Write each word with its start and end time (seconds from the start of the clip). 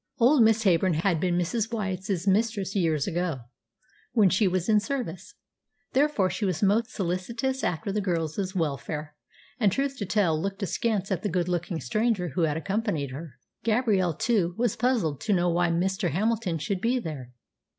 Old 0.17 0.41
Miss 0.41 0.63
Heyburn 0.63 0.95
had 0.95 1.19
been 1.19 1.37
Mrs. 1.37 1.71
Wyatt's 1.71 2.25
mistress 2.25 2.75
years 2.75 3.05
ago, 3.05 3.41
when 4.13 4.31
she 4.31 4.47
was 4.47 4.67
in 4.67 4.79
service, 4.79 5.35
therefore 5.93 6.27
she 6.27 6.43
was 6.43 6.63
most 6.63 6.89
solicitous 6.89 7.63
after 7.63 7.91
the 7.91 8.01
girl's 8.01 8.55
welfare, 8.55 9.15
and 9.59 9.71
truth 9.71 9.97
to 9.99 10.07
tell 10.07 10.41
looked 10.41 10.63
askance 10.63 11.11
at 11.11 11.21
the 11.21 11.29
good 11.29 11.47
looking 11.47 11.79
stranger 11.79 12.29
who 12.29 12.41
had 12.41 12.57
accompanied 12.57 13.11
her. 13.11 13.35
Gabrielle, 13.63 14.15
too, 14.15 14.55
was 14.57 14.75
puzzled 14.75 15.21
to 15.21 15.33
know 15.33 15.49
why 15.49 15.69
Mr. 15.69 16.09
Hamilton 16.09 16.57
should 16.57 16.81
be 16.81 16.97
there. 16.97 17.33